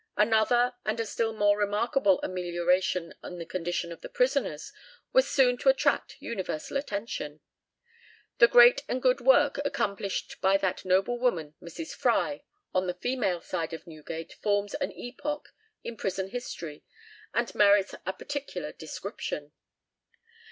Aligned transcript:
Another 0.17 0.73
and 0.83 0.99
a 0.99 1.05
still 1.05 1.31
more 1.31 1.55
remarkable 1.55 2.19
amelioration 2.23 3.13
in 3.23 3.37
the 3.37 3.45
condition 3.45 3.91
of 3.91 4.01
the 4.01 4.09
prisoners 4.09 4.73
was 5.13 5.29
soon 5.29 5.59
to 5.59 5.69
attract 5.69 6.19
universal 6.19 6.75
attention. 6.75 7.39
The 8.39 8.47
great 8.47 8.81
and 8.89 8.99
good 8.99 9.21
work 9.21 9.59
accomplished 9.63 10.37
by 10.41 10.57
that 10.57 10.85
noble 10.85 11.19
woman 11.19 11.53
Mrs. 11.61 11.93
Fry 11.93 12.41
on 12.73 12.87
the 12.87 12.95
female 12.95 13.41
side 13.41 13.73
of 13.73 13.85
Newgate 13.85 14.33
forms 14.41 14.73
an 14.73 14.91
epoch 14.93 15.49
in 15.83 15.97
prison 15.97 16.29
history, 16.29 16.83
and 17.31 17.53
merits 17.53 17.93
a 18.03 18.11
particular 18.11 18.71
description. 18.71 19.51